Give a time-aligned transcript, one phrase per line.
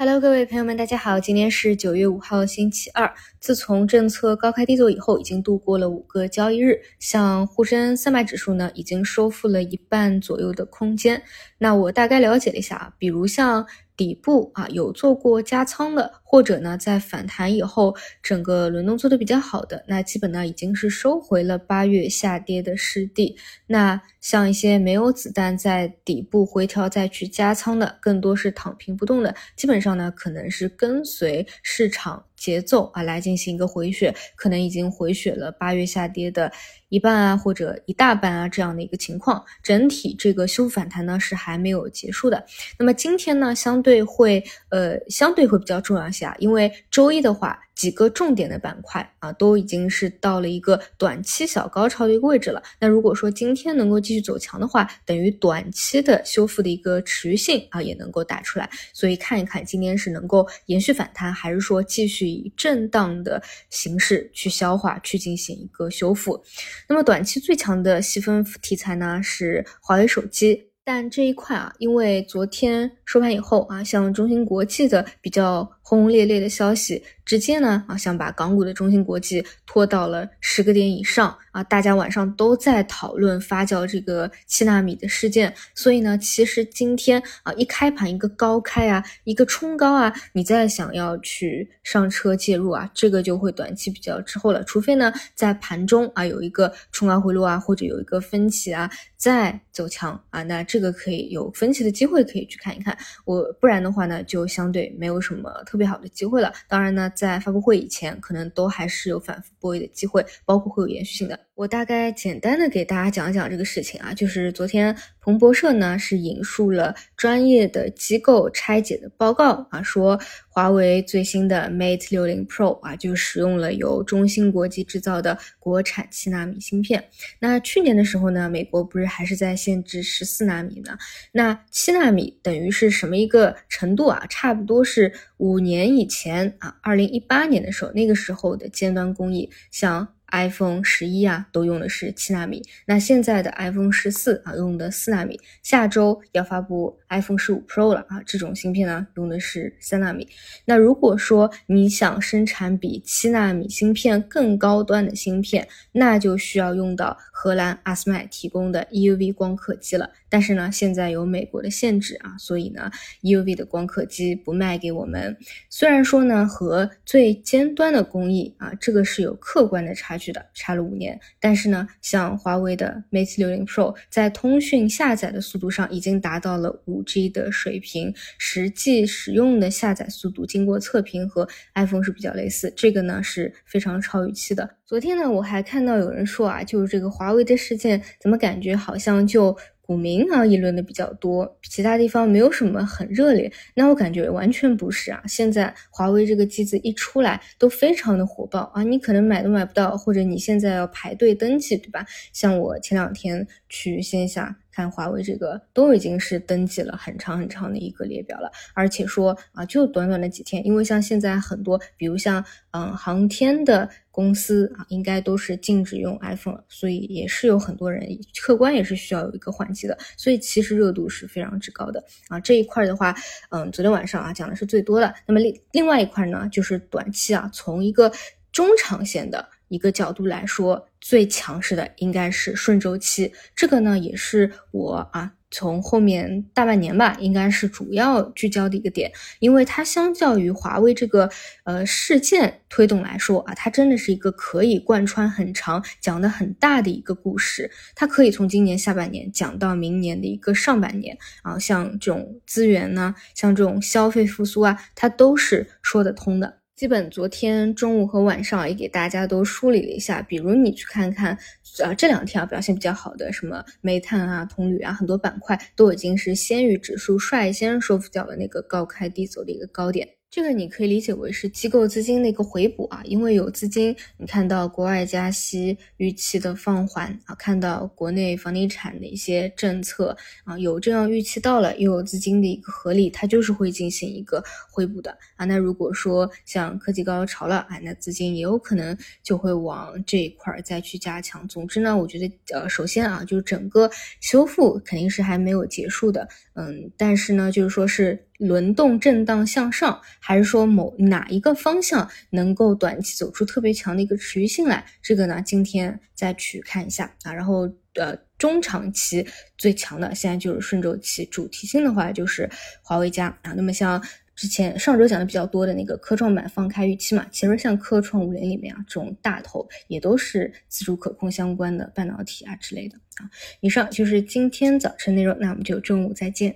[0.00, 3.12] Hello，各位朋友们，大家好，今天是九月五号，星期二。
[3.40, 11.20] 自从政策高开低走以后，已经度过了五个交易日，像沪深三百指数呢，已经收复了一半左右的空间。
[11.58, 13.66] 那我大概了解了一下啊，比如像。
[13.98, 23.36] 底部啊有做过加仓的，或者呢在反弹以后整个轮动做的比较好的，那基本呢已经是收回了八月下跌的失地。
[23.66, 32.24] 那像一些没有子弹在底部回调再去加仓的，更多是躺平不动的，基本上呢可能是跟随市场。
[32.38, 36.50] 节奏啊，来进行一个回血，可能已经回血了八月下跌的
[36.88, 39.44] 一半啊，或者一大半啊这样的一个情况。
[39.62, 42.44] 整体这个修复反弹呢是还没有结束的。
[42.78, 47.58] 那么今天呢，相对会呃相对会比较重要些啊，因为周一的话。
[47.78, 52.60] 几个重点的板块啊，都已经是到了一个短期小高潮的一个位置了。
[52.80, 58.68] 那如果说今天能够继续走强的话，等于短期的修复的一个持续性啊，也能够打出来。
[58.92, 66.42] 所以看一看今天是能够延续反弹，还是说继续以震荡的形式去消化，去进行一个修复。
[66.88, 70.64] 那么短期最强的细分题材呢，是华为手机。
[70.84, 77.02] 但这一块啊，因为昨天收盘以后啊，像中芯国际的比较轰轰烈烈的消息。
[77.24, 81.62] 直接呢啊，想把港股的中芯国际拖到了十个点以上啊！
[81.64, 94.64] 大家晚上都在讨论发酵这个七纳米的事件，所以呢，其实今天啊一开盘一个高开啊，一个冲高啊，你再想要去上车介入啊，这个就会短期比较滞后了。
[94.64, 102.96] 除非呢在盘中啊有一个冲高回落啊，或者有一个分歧啊再走强啊，那这个可以有分歧的机会可以去看一看。
[103.26, 106.52] 我不然的话呢，就相对没有什么特特别好的机会了。
[106.66, 107.08] 当然呢。
[107.14, 111.47] 在发布会以前，可能都还是有反复博弈的机会，包括会有延续性的。
[111.58, 120.16] 我大概简单的给大家讲讲这个事情啊，就是昨天彭博社呢是引述了专业的机构拆解的报告啊，说
[120.48, 127.02] 华为最新的 Mate 60 Pro 啊就使用了由中芯国际制造的国产七纳米芯片。
[127.40, 130.96] 那去年的时候呢，美国不是还是在限制十四纳米呢？
[131.32, 134.24] 那七纳米等于是什么一个程度啊？
[134.30, 140.06] 差不多是五年以前啊，二零一八年的时候，那个时候的尖端工艺，像。
[140.32, 142.62] iPhone 十一啊，都用的是七纳米。
[142.86, 145.38] 那现在的 iPhone 十四啊，用的四纳米。
[145.62, 150.28] 下周要发布 iPhone 十五 Pro 了啊，这种芯片呢，用的是三纳米。
[150.64, 160.10] 那如果说你想生产比七纳米芯片更高端的芯片，那就需要用到荷兰阿斯麦提供的 EUV 光刻机了。
[160.30, 162.90] 但是呢，现在有美国的限制啊，所以呢
[163.22, 165.34] ，EUV 的光刻机不卖给我们。
[165.70, 171.18] 虽然说呢，和最尖端的工艺啊，这个是有客观的差去的，差了五年。
[171.40, 184.68] 但是呢，像华为的 Mate 六零 Pro 在通讯下载的速度上已经达到了五 G 的水平，实际使用的下载速度经过测评和 iPhone 是比较类似，这个呢是非常超预期的。
[184.84, 189.56] 昨天呢，我还看到有人说啊，就是这个华为的事件，怎么感觉好像就。
[189.88, 193.50] 股民啊议论的比较多，其他地方没有什么很热烈。
[193.74, 195.22] 那我感觉完全不是啊！
[195.26, 198.82] 现在华为这个机子一出来，都非常的火爆啊！
[198.82, 202.04] 你可能买都买不到，或者你现在要排队登记，对吧？
[202.34, 204.54] 像我前两天去线下。
[204.78, 218.06] 看华为这个都已经是登记了很长很长的一个列表了，而且说啊，就短短的几天，因为像现在很多，比如像嗯航天的公司啊，应该都是禁止用 iPhone，所以也是有很多人
[218.40, 222.38] 客观也是需要有一个换机的，所以其实热度是非常之高的啊。
[222.38, 223.12] 这一块的话，
[223.50, 225.12] 嗯，昨天晚上啊讲的是最多的。
[225.26, 228.12] 那么另另外一块呢，就是短期啊，从一个
[228.52, 229.48] 中长线的。
[229.70, 241.30] 一个角度来说，最强势的应该是顺周期，这个呢也是我啊从后面大半年吧，应该是主要聚焦的一个点，因为它相较于华为这个
[241.64, 256.57] 呃事件推动来说啊，它真的是一个可以贯穿很长、讲的很大的一个故事，它可以从今年下半年讲到明年的一个上半年啊，像这种资源呢，像这种消费复苏啊，它都是说得通的。
[256.78, 261.36] 基本昨天中午和晚上也给大家都梳理了一下，比如你去看看，
[261.80, 270.08] 呃，这两天啊表现比较好的什么煤炭啊、铜铝啊，很多板块都已经是先于指数率先收复掉了那个高开低走的一个高点。
[270.30, 280.14] 这个你可以理解为是机构资金的一个回补啊，因为有资金，你看到国外加息预期的放缓啊，看到国内房地产的一些政策
[280.44, 285.46] 啊，有这样预期到了，又有资金的一个合力，它就是会进行一个回补的啊。
[285.46, 291.48] 那如果说像科技高潮了啊，那资金也有可能就会往这一块再去加强。
[291.48, 293.90] 总之呢，我觉得呃，首先啊，就是整个
[294.20, 296.28] 修复肯定是还没有结束的。
[296.58, 309.24] 嗯，但是呢，就是说是轮动震荡向上，还是说某哪一个方向能够短期走出特别强的一个持续性来，这个呢，今天再去看一下啊，然后呃，中长期
[309.56, 312.50] 最强的现在就是顺周期，主题性的话就是
[312.82, 314.02] 华为家啊，那么像。
[314.38, 323.28] 之前上周讲的比较多的那个科创板放开预期嘛，其实像科创五零里面啊这种大头也都是自主可控相关的半导体啊之类的啊。
[323.58, 326.54] 以上就是今天早晨内容，那我们就中午再见。